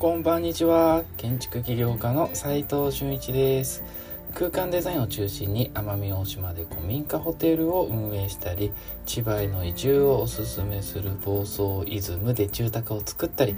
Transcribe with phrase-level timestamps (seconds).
[0.00, 1.04] こんばんにちは。
[1.18, 3.84] 建築起業家の斉藤俊一です。
[4.32, 8.72] 空間デザインを中心に奄美大島で古民家ホテルを運営したり
[9.04, 13.54] 千葉への移住をおすすめする房総イズムで住宅を作ったり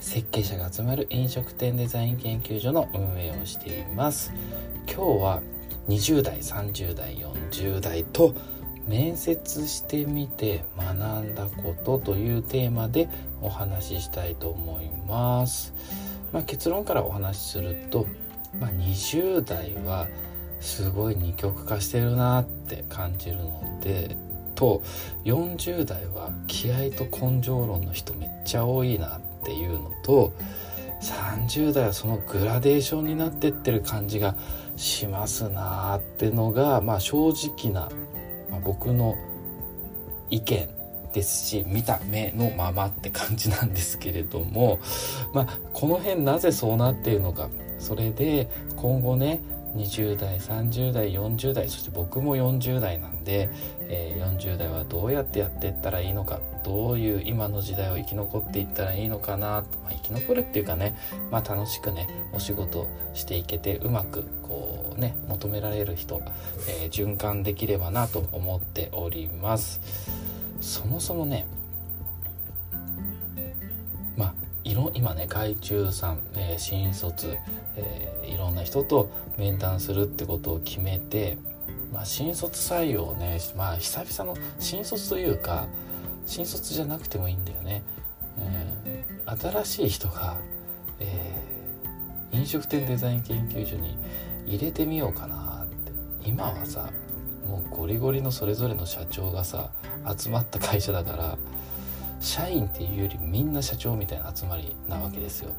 [0.00, 4.32] 設計者が集まる飲食店デザイン研究所の運営をしています。
[4.88, 5.42] 今日は
[5.86, 8.34] 20代30代40代と
[8.86, 10.92] 面接してみて学
[11.22, 13.08] んだことというテーマで
[13.40, 15.72] お話ししたいと思います。
[16.32, 18.06] まあ、結論からお話しすると、
[18.58, 20.08] まあ、20代は
[20.60, 24.16] すごい二極化してるなって感じるので
[24.54, 24.82] と
[25.24, 30.32] 40代は気合と根性論の人めっちゃ多いなっていうのと
[31.00, 34.36] 30代はそのグラデーションになってってる感じが
[34.76, 37.90] しますなーってのが、まあ、正直な
[38.54, 39.16] まあ、僕の
[40.30, 40.68] 意見
[41.12, 44.80] ですし見た目のままって感じなんですけれども、
[45.32, 47.50] まあ、この辺なぜそうなっているのか。
[47.78, 49.40] それで今後ね
[49.76, 53.50] 20代30代40代そして僕も40代なんで、
[53.88, 56.40] えー、40代はどうやってやっていったらいいのか。
[56.64, 60.96] どういう今の時代を生き残っていったらいいのかな、まあ、生き残るっていうかね、
[61.30, 66.22] まあ、楽しくねお仕事していけてうまくこうね求められる人、
[66.68, 69.80] えー、循環できればなと思っております。
[70.60, 71.46] そもそもね
[74.16, 77.36] まあ今ね外注さん、えー、新卒
[77.76, 81.38] えー、いろんな人と面談するってことを決めて、
[81.92, 85.66] まあ、新卒採用ね、まあ、久々の新卒というか
[86.26, 87.82] 新卒じゃなくてもいいんだよね、
[88.38, 90.38] えー、新しい人が、
[91.00, 93.98] えー、飲食店デザイン研究所に
[94.46, 95.92] 入れてみようかなって
[96.24, 96.90] 今はさ
[97.46, 99.70] もうゴリゴリのそれぞれの社長がさ
[100.18, 101.38] 集まった会社だから
[102.20, 105.52] 社員っていうよりみんな社長みたいな集まりなわけですよ。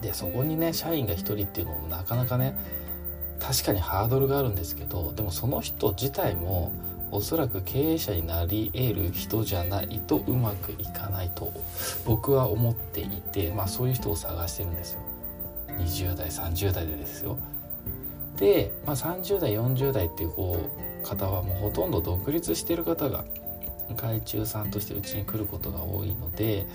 [0.00, 2.56] でそこにね社員が1人っていうのもなかなかね
[3.38, 6.72] 確かにハードルがあるんですけどでもその人自体も
[7.10, 11.52] おそらく経営者になり得る人じゃないとうまくいかないと
[12.04, 15.00] 僕は思っていてまあそういう人を探してるんですよ。
[15.78, 17.38] 20代30代でですよ。
[18.36, 20.58] で、まあ、30代40代っていうこ
[21.02, 23.24] う方はもうほとんど独立してる方が
[23.96, 26.66] 外注さんとしてうちに来ることが多いので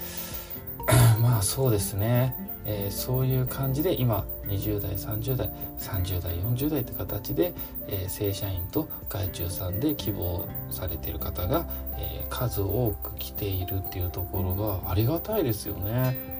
[1.22, 2.36] まあそうですね。
[2.66, 7.54] えー、そういう感じで今20代30代30代40代って形で、
[7.88, 11.68] えー、正社員と外注さんで希望されてる方が、
[11.98, 16.40] えー、数多く来ているっていうところがありがたいですよね。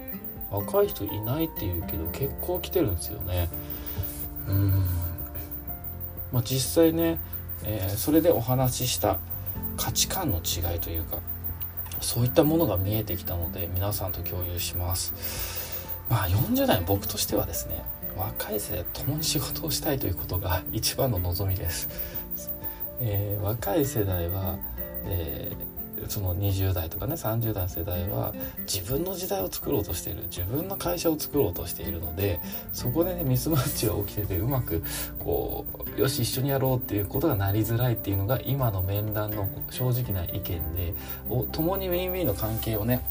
[0.52, 3.50] 若い人いないっていうけど結構来てるんですよね。
[4.48, 4.72] うん。
[6.32, 7.20] まあ実際ね、
[7.64, 9.20] えそれでお話しした
[9.78, 11.20] 価値観の違いというか
[12.02, 15.88] そういったものが見えてきたので皆さんと共有します。
[16.10, 17.84] まあ40代僕としてはですね
[18.20, 21.90] 若い世代と共に仕事をしたいということが一番の望みです、
[23.00, 24.58] えー、若い世代は、
[25.06, 28.34] えー、その20代とかね30代の世代は
[28.72, 32.42] 自分の時代を作ろうとしている自分の会社を作ろうとしているので
[32.74, 34.84] そこでねミスマッチが起きててうまく
[35.20, 35.66] こ
[35.98, 40.94] うよし一緒にやろうっていうことがなりづらいっていうのが今の面談の正直な意見で
[41.30, 43.02] お共にウィンウィンの関係をね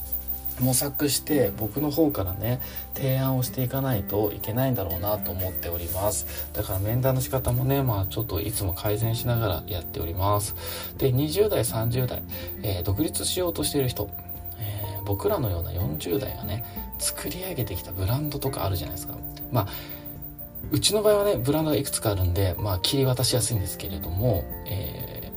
[0.61, 2.61] 模索して僕の方からね
[2.95, 6.49] 提案をしていかないといけないんだろうなと思っております。
[6.53, 10.55] だから面談の仕方もねまあちょっといつも改善しながらやっております。
[10.99, 12.23] で20代30代、
[12.63, 14.11] えー、独立しようとしている人、
[14.59, 16.65] えー、僕らのような40代がね
[16.99, 19.17] 作り上げてきたブランドとかあるじゃないですか。
[19.53, 19.69] まあ
[20.71, 25.33] うちの場合はねブランドがいくつかあるんでまあ切り渡しやすいんですけれども、え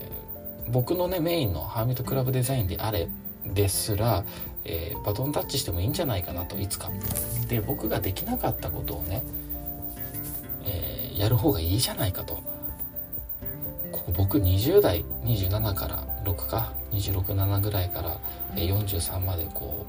[0.67, 3.07] ー、僕のねメインのハーミットクラブデザインであれ
[3.45, 4.23] ですら、
[4.63, 6.89] えー、バトンタッチしてもいいんじゃないかなといつか。
[7.47, 9.23] で僕ができなかったことをね、
[10.65, 12.41] えー、やる方がいいじゃないかと。
[13.91, 18.19] ここ僕20代27から6か267ぐらいから
[18.55, 19.85] 43までこ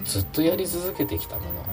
[0.00, 1.64] うずっとやり続けてきたもの。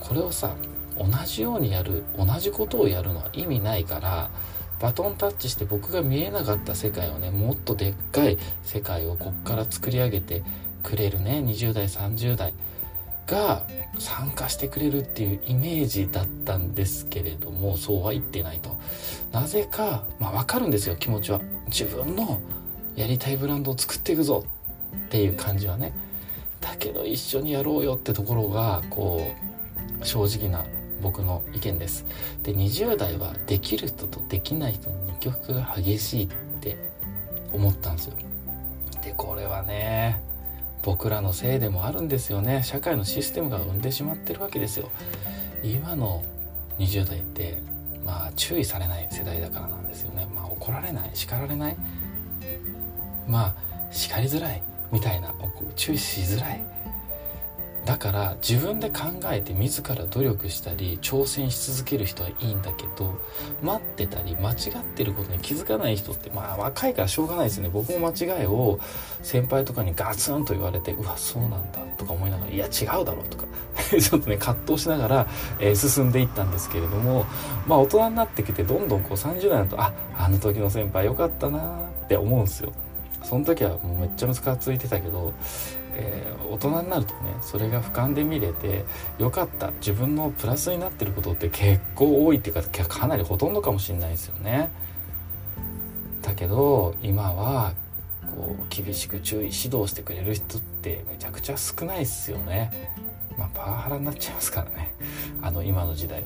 [0.00, 0.54] これをさ
[0.98, 4.30] 同じようにやる同じことをやるのは意味ないから
[4.80, 10.42] バトンタッチして僕が見えなかった世界をねもっとでっかい世界をこっから作り上げて
[10.82, 12.52] くれるね20代30代
[13.26, 13.64] が
[13.98, 18.76] 参加してくれるっていうイメージだったんですけれどもそうは言ってないと。
[19.32, 21.40] なぜかまあ分かるんですよ気持ちは。
[21.68, 22.40] 自分の
[22.96, 24.44] やりたいブランドを作っていくぞ
[25.06, 25.92] っていう感じはね。
[26.60, 29.32] だけど一緒にやろうよってところがこ
[30.00, 30.64] う正直な
[31.04, 32.06] 僕の意見です。
[32.42, 36.28] で20代はできる人とできない人の二極が激しいっ
[36.60, 36.78] て
[37.52, 38.14] 思ったんですよ。
[39.02, 40.22] でこれはね
[40.82, 42.62] 僕らのせいでもあるんですよね。
[42.62, 44.90] 社会のシステムが生んでしまってるわけですよ。
[45.62, 46.24] 今の
[46.78, 47.62] 20代って
[48.02, 50.26] まあ注意されない世代だからなんですよね。
[50.34, 51.76] まあ怒られない叱られない。
[53.28, 53.54] まあ
[53.90, 55.34] 叱りづらいみたいな
[55.76, 56.64] 注意しづらい。
[57.84, 63.20] だから自分で考えて自ら努力したり挑戦し続ける人はいいんだけど
[63.62, 67.68] 待ってたり間違ってることに気づかない人ってまあ若いからしょうがないですね。
[67.70, 68.78] 僕も間違いを
[69.22, 73.44] 先輩とかにガツンと言われてうわそうなんだとか思いながらいや違うだろうとか
[74.00, 75.26] ちょっとね葛藤しながら、
[75.58, 77.26] えー、進んでいったんですけれども
[77.66, 81.58] まあ大人になってきてどんどんこう30代だとああの時の先輩よかったな
[82.04, 82.72] って思うんですよ。
[83.22, 85.32] その時はもうめっちゃムカついてたけど
[85.96, 88.84] えー、大人になるとねそれが俯瞰で見れて
[89.18, 94.70] よかった自分のプラスになってることって結構多いっていうかかなりほとんどかもしれないですよね。
[96.22, 97.74] だけど今は
[98.34, 102.92] こう厳しく注意指導してくれる人ってめちゃくちゃ少ないですよね。
[103.38, 104.94] まあパワハラになっちゃいますからね
[105.42, 106.24] あの今の時代。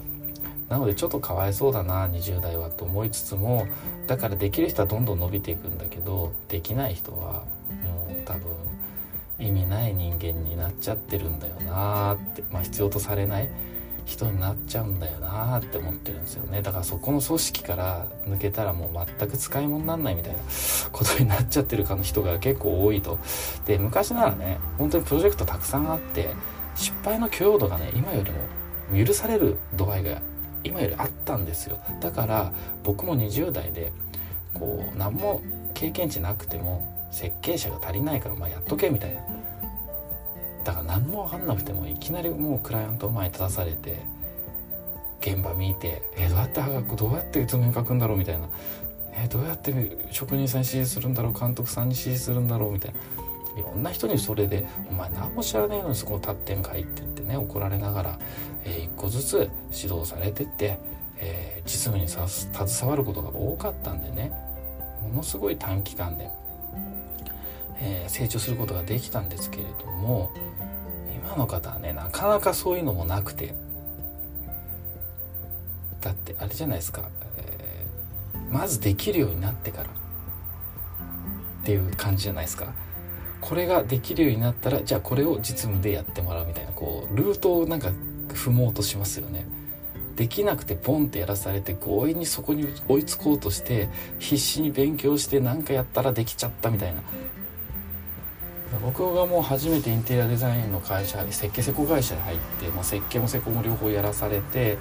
[0.68, 3.66] なのでちょっとかわいそうだな20代はと思いつつも
[4.06, 7.44] だからできる人はどんどん伸びていくんだけどできない人は
[9.38, 13.48] 意味ない人間になっちゃってるんだよなーって、まあ、必要とされない
[14.04, 16.62] 人になっちゃうんだよなーって思ってるんですよね。
[16.62, 20.38] だからそこの組織から抜けたらもう全く使い物になんないみたいな
[20.90, 23.18] ことになっちゃってるかの人が結構多いと。
[23.66, 26.30] で昔ならね本当にプロジェクトたくさんあって
[26.74, 30.22] 失敗の許容度がね今よりも許される度合いが
[30.64, 31.78] 今よりあったんですよ。
[32.00, 32.52] だから
[32.82, 33.92] 僕も20代で
[34.54, 35.42] こう何も
[35.74, 39.20] 経験値なくても設計者が足りないからまあやっとけみたいな。
[40.64, 44.00] だから何も分かんなくてもいきなりもうクライアント前に立たされて
[45.20, 48.48] 現場見てえどうやってどうやって図面書くんだろうみたいな。
[49.12, 49.72] えどうやって
[50.10, 53.00] 職人さんに指示するんだろう監督さんに指示するんだろうみたいな。
[53.58, 58.18] いろんな人にそれで「お前何も知らねえのにそこを立ってんかい」って言ってね怒られながら、
[58.64, 60.78] えー、一個ずつ指導されてって、
[61.16, 64.30] えー、実務に携わることが多かったんでね。
[65.02, 66.30] ものすごい短期間で。
[67.80, 70.30] えー、成長することができたんですけれども
[71.14, 73.54] 今の方はねなかなかそういうのもなくて。
[76.00, 79.90] だってあれじゃないですか、えー、まずできるようになってから。
[79.90, 82.72] っていう感じじゃないですか。
[83.40, 86.72] これができるようになったらじゃあこれを実務でやってもらうみたいな。
[86.72, 87.90] こうルートをなんか
[88.28, 89.46] 踏もうとしますよね。
[90.16, 93.88] できなくてポンってやらされて強引にそこに追いつこうとして
[94.18, 97.02] 必死に勉強して何かやったらできちゃったみたいな。
[98.82, 104.78] 僕がもう初めてインテリアデザインの会社設計施工会社に入って、まあ、設計も施工も両方やらされて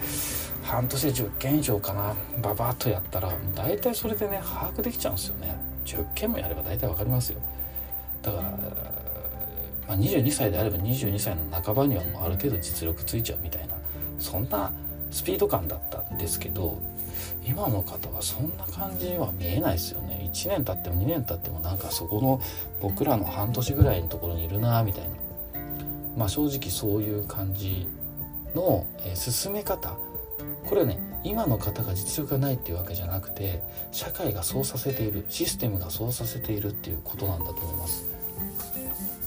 [0.63, 2.13] 半年で10件以上かな。
[2.42, 5.56] ババッとやったらもう大体それでね把握できちゃうんですよね。
[5.86, 7.39] 10件もやれば大体分かりますよ。
[8.22, 8.44] だから、
[9.88, 13.75] まあ、22歳であれば22歳の半ばにはもうある程度実力ついちゃうみたいな
[14.19, 14.72] そんな
[15.12, 16.81] スピード感だったんですけど
[17.46, 20.30] 今の方はそんな感じには見えないですよね。
[20.34, 22.42] 1年経っても2年経ってもなんかそこの
[22.81, 25.10] 僕らの半年ぐらいのところにいるなみたいな。
[26.18, 27.88] まあ正直そういう感じ
[28.56, 29.98] の、え、進め方。
[30.66, 38.06] これね今の方が実力がないっていうわけじゃなくて社会がそうさせているシステムがそうさせているっていうことなんだと思います。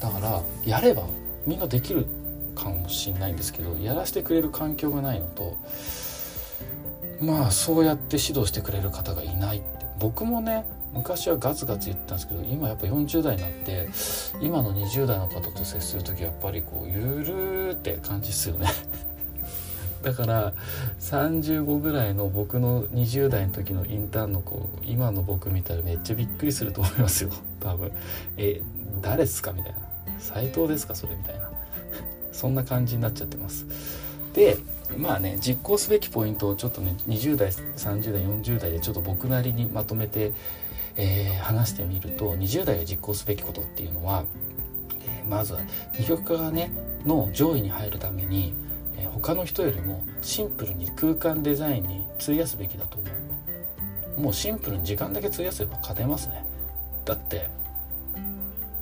[0.00, 1.04] だからやれば
[1.46, 2.06] みんなできる
[2.54, 5.56] かもしれないんですけどやらせてくれる環境がないのと
[7.20, 9.80] まあそうやって指導してくれる方がいないって。
[10.00, 13.88] 僕もね昔はガツガツ言ったんですけど今やっぱ40代になって
[14.40, 18.68] 今の20代の方と接する時やっぱりこうゆるーって感じですよね。
[20.02, 20.54] だから
[20.98, 27.30] 35ぐらいの僕の20代の時のインターンの子今の僕見たらめっちゃびっくりすると思いますよ。
[27.60, 27.92] 多分。
[28.38, 28.62] え
[29.02, 29.78] 誰っすかみたいな。
[30.18, 31.50] 斎藤ですかそれみたいな。
[32.32, 33.66] そんな感じになっちゃってます。
[34.32, 34.56] で
[34.96, 40.32] まあね実行すべきポイントをちょっとね20代30代40代でちょっと僕なりにまとめて、
[40.96, 44.24] えー、話してみると20代が実行すべきことっていうのは、
[45.06, 45.60] えー、まずは
[45.98, 46.72] 二極化がね
[47.06, 48.54] の上位に入るために、
[48.96, 53.06] えー、他の人よりもシンプルに空間デザインに費やすべきだと思
[54.16, 54.20] う。
[54.20, 56.44] もうシンプルに時間だけ費やせば勝てますね。
[57.04, 57.48] だって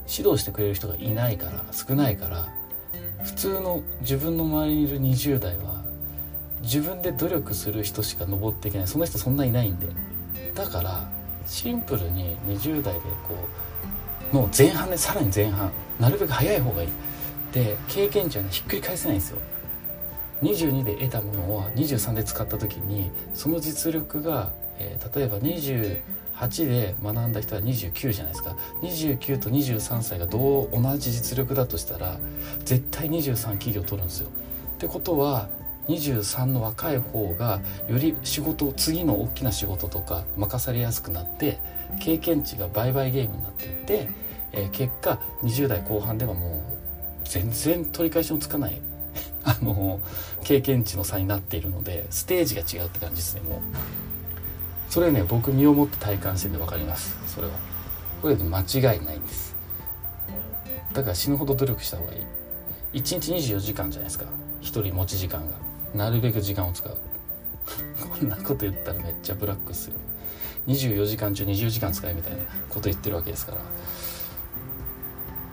[0.09, 2.49] 指導してくれる人がいないから少ないから
[3.25, 5.78] 普通の自分の周りにいる20代は
[6.63, 8.87] 自分で努力する人しか登っていけない。
[8.89, 9.87] その人そんないないんで。
[10.55, 11.09] だから
[11.47, 13.35] シンプルに20代でこ
[14.33, 16.89] うの前半でさらに前半なるべく早い方がいい。
[17.53, 19.39] で経験値はねひっくり返せないんですよ。
[20.43, 28.57] 22で得たものを23で使った時にその実力が、えー、例えば28で学んだ人は29じゃないですか。
[28.83, 32.19] 29と23歳がどう同じ実力だとしたら
[32.65, 34.29] 絶対23企業取るんですよ。
[34.29, 34.31] っ
[34.79, 35.49] てことは
[35.89, 41.59] 23の若い方がより仕事次の大きな仕事とか任されやすくなって
[42.01, 44.11] 経験値が倍々ゲームになっていって、
[44.53, 46.79] えー、結果20代後半ではもう
[47.25, 48.81] 全然取り返しのつかない
[49.45, 50.01] あの
[50.45, 53.61] 経験値の差になっているのでステージが違うって感じですねもう。
[54.91, 57.53] それね僕身をもって体感してて分かりますそれは。
[58.23, 59.55] これで間違いないんです。
[60.93, 62.21] だから死ぬほど努力した方がいい。
[62.95, 64.25] 1日24時間じゃないですか。
[64.63, 65.68] 1人持ち時間が。
[65.95, 66.97] なるべく時間を使う。
[68.19, 69.95] こんなこと言ったらめっちゃブラックっすよ。
[70.67, 73.59] 24時間中20時間使えみたいなこと言ってるわけですから。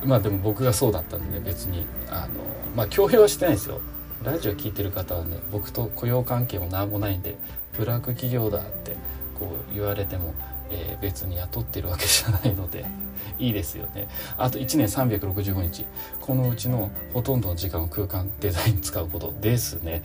[0.05, 2.27] まあでも僕がそうだったんで、ね、別にあの
[2.75, 3.79] まあ強要はしてないですよ。
[4.23, 7.37] ラジオ聞いてる方はね僕と雇用関係も何もないんで
[7.77, 8.95] ブラック企業だって
[9.39, 10.33] こう言われても、
[10.69, 12.85] えー、別に雇ってるわけじゃないので
[13.39, 14.07] いいですよね。
[14.37, 15.85] あと1年365日。
[16.21, 20.03] このうちのほとんどの時間を空間デザイン使うことですね。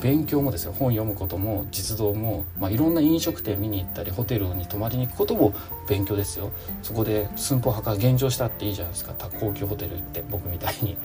[0.00, 0.72] 勉強もですよ。
[0.72, 5.52] 本読むことも実動も、まあ、いろんな飲食店見に行ったりホテルに泊まりに行くことも
[5.88, 6.52] 勉強ですよ。
[6.82, 9.14] そこで寸法墓現状したっていいじゃないですか。
[9.40, 10.96] 高級ホテル行って僕みたいに、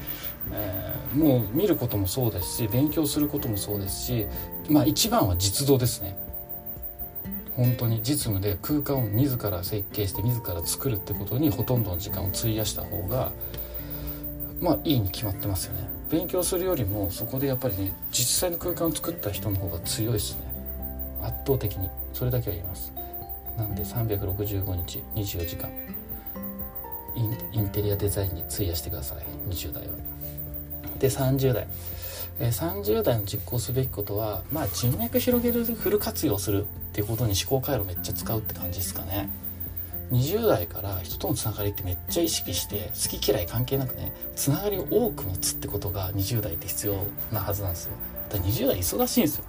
[0.52, 4.28] えー、もう見ることもそうですし勉強することもそうですし
[4.70, 6.25] まあ一番は実動ですね。
[7.56, 13.32] 本当に実務で空間を自ら設計して自ら作るってことにほとんどの時間を費やした方が
[14.60, 15.88] まあいいに決まってますよね。
[16.10, 20.42] 勉強するよりもそこでやっぱりね実際の空間を作った人の方が強いですね。
[21.22, 21.90] 圧倒的に。
[22.14, 22.94] それだけは言います。
[23.58, 25.70] なんで365日24時間。
[27.54, 29.26] インテリアデザインに費やしてください。
[29.50, 29.94] 20代は。
[31.00, 31.68] で30代。
[32.40, 39.30] え30代の実行すべきことはまあ人脈広げるフル活用するっていうことに思考回路めっちゃ使うって感じですかね。
[40.12, 47.94] 20代から人とのつながりってめっちゃ意識して好き嫌い関係なくねつながりを多く持つってことが20代って必要なはずなんですよ。
[48.30, 49.46] だから20代忙しいんですよ。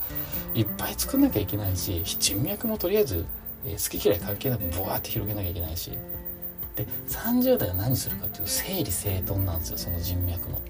[0.55, 3.27] いっぱい作んなきゃいけないし人脈もとりあえず、
[3.65, 5.93] 好き嫌い関係なくボワーって広げなきゃいけないし。
[6.77, 10.61] で30代は何するかっていうと整理整頓なんですよその人脈の。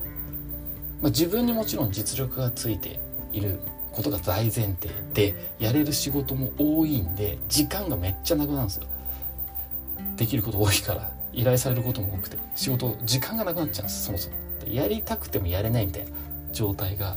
[1.01, 3.01] まあ、自分にもちろん実力がついて
[3.33, 3.61] いる
[3.93, 8.87] ことが大前提でやれる仕事も多いんで時間がめっちゃなくなるんですよ。
[10.17, 14.37] できること多いから依頼されることも多くて仕事時間がなくなっちゃうんですそもそも。
[14.67, 16.11] やりたくてもやれないみたいな
[16.53, 17.17] 状態が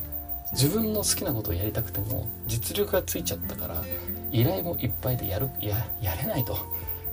[0.52, 3.84] 自分の好きなことをやりたくても実力がついちゃったから
[4.32, 6.58] 依頼もいっぱいでやるややれないと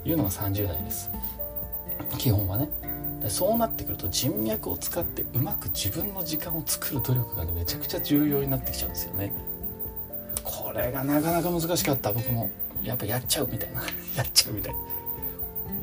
[0.05, 1.11] いうのが30代です。
[2.19, 2.69] 基本はね。
[3.31, 9.33] そうなってくると人脈を使ってうまく自分の時間を作る努力がねめちゃくちゃ重要になってきちゃうんですよね。
[10.43, 12.13] これがなかなか難しかった。
[12.13, 12.51] 僕も
[12.83, 13.83] やっぱやっちゃうみたいな。
[14.17, 14.81] やっちゃうみたいな。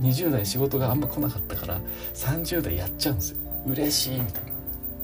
[0.01, 1.79] 20代仕事があんま来なかったから
[2.13, 3.37] 30代やっちゃうんですよ。
[3.65, 4.51] 嬉しいみたいな。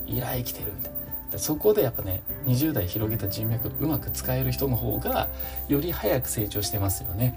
[0.08, 0.94] 依頼来てるみたい
[1.34, 1.38] な。
[1.38, 5.30] そこでやっぱね20代広げた人脈うまく使える人の方が
[5.68, 7.36] より早く成長してますよね。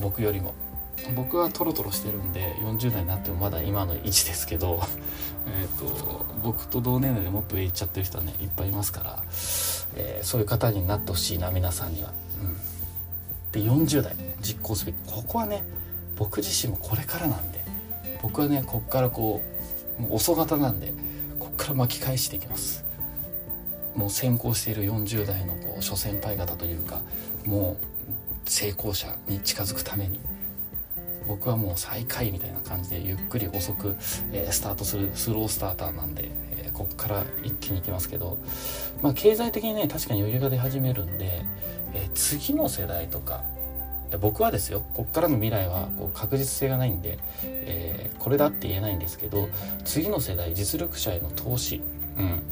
[0.00, 0.54] 僕よりも。
[1.14, 4.80] 僕はトロトロしてるんで40代になってもまだ今の位置ですけど
[5.48, 9.24] えと僕と同年代でもっと上行っちゃってる人はねいっぱいいますから、
[9.96, 12.12] えー、そういう方になってほしいな皆さんには。
[12.40, 15.64] うん、で40代実行すべきここはね
[16.16, 17.64] 僕自身もこれからなんで
[18.22, 19.40] 僕はねこっからこ
[19.98, 20.92] うもう遅型なんで
[21.38, 22.84] こっから巻き返していきます。
[23.94, 27.02] もう先行している40代のこう諸先輩方というか
[27.44, 27.76] も
[28.46, 30.20] う成功者に近づくために
[31.30, 33.94] 僕はもう最下位みたいな感じでゆっくり遅く、
[34.32, 38.36] えー、スタートするスロースターターなんで、えー、こっから一気に行きますけど、
[39.00, 41.44] まあ、経済的にね確かに余裕が出始めるんで、
[41.94, 43.44] えー、次の世代とか
[44.20, 49.48] 僕はですよこっからの未来はこう確実性がないんで、えー、これだって言えないんですけど
[49.84, 51.80] 次の世代実力者への投資、
[52.18, 52.42] うん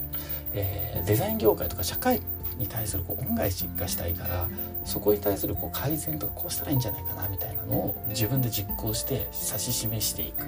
[0.54, 2.22] えー、デザイン業界とか社会
[2.58, 4.48] に対するこう恩返しがしたいから
[4.84, 10.44] そこに対するこう改善とかこうしたらいいんじゃないかなみたいなのを自分で実行して指し示していく、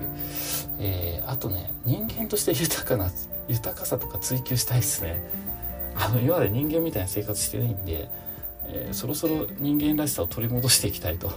[0.79, 3.11] えー、あとね人間として豊かな
[3.49, 5.23] 豊かさとか追求したいですね。
[5.97, 8.09] あの今まで人間みたいな生活してないんで、
[8.69, 11.31] えー、そろそろ人間らしさを取り戻していきたいと。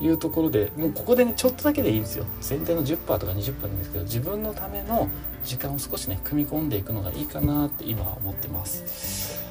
[0.00, 2.24] いうところでもうここでねちょっとだけでいいんですよ。
[2.40, 5.08] 全体の10%とか20%でいいんですけど自分のための
[5.44, 9.47] 時間を少しね組み込んでいくのがいいかなって今は思ってます。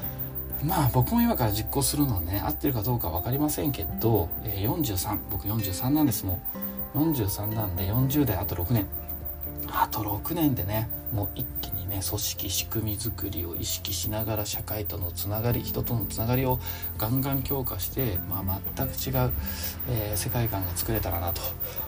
[0.64, 6.40] まあ僕も今から実行するのはね合ってるかどうか分かりませんけど、えー、43僕43なんですも
[6.94, 8.86] う43なんで40代あと6年。
[9.70, 16.58] あと6年でねもう一気にね組織仕組み作りを意識しながら社会とのつながり人とのつながりを
[16.96, 19.32] ガンガン強化して、まあ、全く違う、
[19.90, 21.40] えー、世界観が作れたらなと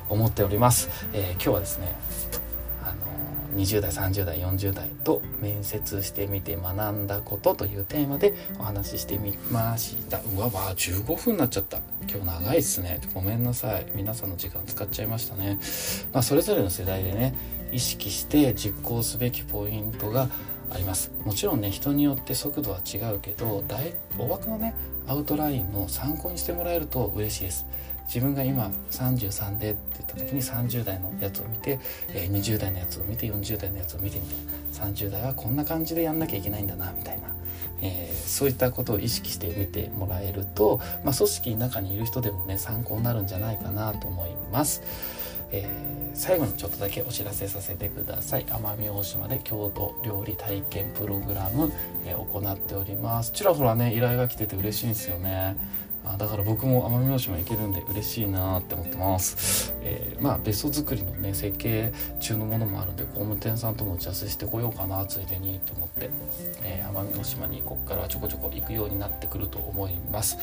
[0.08, 1.94] 思っております、えー、今日はですね
[3.54, 10.21] 20代30代40代と面接してみて学んだことというテーマでお話ししてみました。
[10.37, 11.78] うわわ15分になっちゃった。
[12.09, 13.00] 今日長いっすね。
[13.14, 13.87] ごめんなさい。
[13.95, 15.59] 皆さんの時間使っちゃいましたね、
[16.12, 17.35] まあ、それぞれの世代でね
[17.73, 20.28] 意識して実行すべきポイントが
[20.73, 21.11] あります。
[21.25, 24.75] もちろんね人によって速度は違うけど大大枠のね
[25.07, 27.66] アウトラインの参考にしてもらえると嬉しいです。
[28.12, 34.36] 自分が今33でって言った時に30代のやつを見て、えー、20代のやつを見て40代のやつを見てみたい
[34.82, 34.88] な。
[34.88, 37.28] 30代はこんな感じでやんなきゃいけないんだなみたいな、
[37.82, 44.82] えー、そういったことを意識してみてもらえると、まあ、組織の中にいる人でもね参考になるんじゃないかなと思います。
[45.52, 45.66] えー、
[46.14, 48.44] 最後にちょっとだけお知らせさせてください。
[48.44, 51.72] 奄美大島で郷土料理体験プログラム、
[52.06, 53.32] えー、行っております。
[53.32, 55.56] ちらほらね依頼が来てて嬉しいんですよね。
[56.04, 66.11] あだから僕も奄美大島行けるんで嬉しいなって思ってます、えー、まあ別荘作りのね設計中のものもあるんで工務店さんとも打ち合わせしてこようかなついでにと思って、
[66.62, 70.38] え、奄美大島にここからちょこちょこ行くようになってくると思います、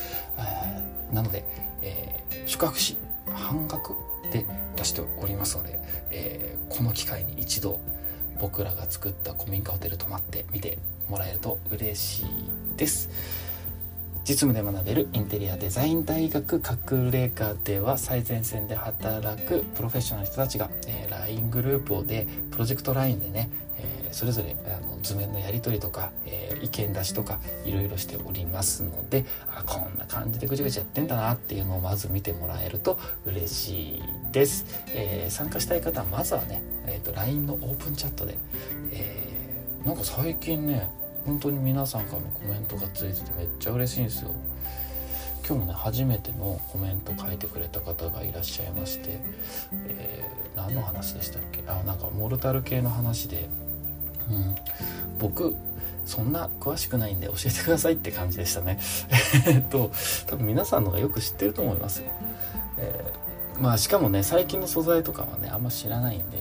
[1.12, 1.44] なので、
[1.82, 2.98] え宿泊費
[3.34, 3.94] 半額
[4.32, 4.46] で
[4.76, 5.80] 出しておりますので、
[6.12, 7.80] えこの機会に一度
[8.40, 10.78] 僕らが作った古民家ホテル泊まってみて
[11.10, 12.26] もらえると嬉しい
[12.78, 13.10] です。
[14.27, 34.03] 実務で学べるインテリアデザイン大学隠れ家では最前線で働くプロフェッショナルの人たちが、えー、LINE グループをでプロジェクト LINE でね、えー、それぞれあの図面のやり取りとか、えー、意見出しとかいろいろしておりますのであこんな感じでぐちゃぐちゃやってんだなっていうのをまず見てもらえると嬉しい
[34.34, 38.38] です、え参加したい方はまずはね、えーと、LINE のオープンチャットで、
[38.91, 39.38] え
[39.86, 40.89] なんか最近ね
[41.27, 44.31] 本当に皆さんからのコメントがついててめっちゃ嬉しいんですよ。
[45.48, 49.19] 今日もね初めてのコメント書いてくれた方がいらっしゃいまして、
[49.88, 51.63] えー、何の話でしたっけ？
[51.67, 53.50] あなんかモルタル系の話で、
[54.29, 54.55] うん、
[55.19, 55.55] 僕
[56.05, 58.80] そんな詳しくないんで教えてくださいって感じでしたね。
[59.47, 59.91] えっと
[60.28, 62.06] 多分皆さんの方がよく知ってると思いますよ、
[62.78, 66.39] えー、まあしかもね最近の素材とかはねあんま知らないんで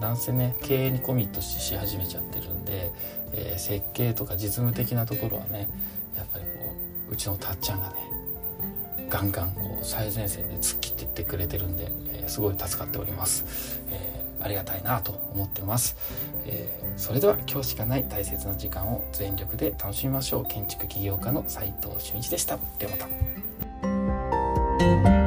[0.00, 2.90] なんせね経営にコミットし始めちゃってるんで、
[3.32, 5.68] えー、設計とか実務的なところはね
[6.16, 6.74] やっぱりこ
[7.10, 7.94] ううちのたっちゃんがね
[9.08, 15.96] ガンガンこう最前線で突っ切っていってくれてるんで、えー、すごい助かっております、えー、ありがたいなと思ってます、
[16.46, 20.46] え、それでは今日しかない大切な時間を全力で楽しみましょう。
[20.46, 22.58] 建築起業家の斉藤俊一でした。
[22.78, 22.98] ではま
[25.14, 25.19] た。